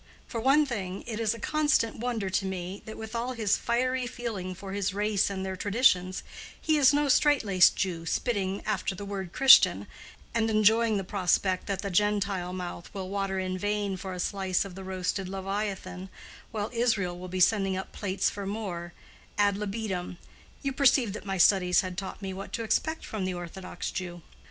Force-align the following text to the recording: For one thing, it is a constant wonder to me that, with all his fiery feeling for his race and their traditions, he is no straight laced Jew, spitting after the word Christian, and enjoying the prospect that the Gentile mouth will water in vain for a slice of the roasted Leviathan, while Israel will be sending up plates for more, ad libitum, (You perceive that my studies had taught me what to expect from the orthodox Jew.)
For 0.25 0.39
one 0.41 0.65
thing, 0.65 1.03
it 1.05 1.19
is 1.19 1.35
a 1.35 1.39
constant 1.39 1.97
wonder 1.97 2.27
to 2.31 2.45
me 2.47 2.81
that, 2.85 2.97
with 2.97 3.13
all 3.13 3.33
his 3.33 3.55
fiery 3.55 4.07
feeling 4.07 4.55
for 4.55 4.71
his 4.71 4.95
race 4.95 5.29
and 5.29 5.45
their 5.45 5.55
traditions, 5.55 6.23
he 6.59 6.77
is 6.79 6.91
no 6.91 7.07
straight 7.07 7.43
laced 7.43 7.75
Jew, 7.75 8.07
spitting 8.07 8.63
after 8.65 8.95
the 8.95 9.05
word 9.05 9.31
Christian, 9.31 9.85
and 10.33 10.49
enjoying 10.49 10.97
the 10.97 11.03
prospect 11.03 11.67
that 11.67 11.83
the 11.83 11.91
Gentile 11.91 12.51
mouth 12.51 12.91
will 12.95 13.09
water 13.09 13.37
in 13.37 13.59
vain 13.59 13.95
for 13.95 14.11
a 14.13 14.19
slice 14.19 14.65
of 14.65 14.73
the 14.73 14.83
roasted 14.83 15.29
Leviathan, 15.29 16.09
while 16.51 16.71
Israel 16.73 17.19
will 17.19 17.27
be 17.27 17.39
sending 17.39 17.77
up 17.77 17.91
plates 17.91 18.27
for 18.27 18.47
more, 18.47 18.93
ad 19.37 19.55
libitum, 19.55 20.17
(You 20.63 20.73
perceive 20.73 21.13
that 21.13 21.27
my 21.27 21.37
studies 21.37 21.81
had 21.81 21.95
taught 21.95 22.23
me 22.23 22.33
what 22.33 22.53
to 22.53 22.63
expect 22.63 23.05
from 23.05 23.23
the 23.23 23.35
orthodox 23.35 23.91
Jew.) 23.91 24.23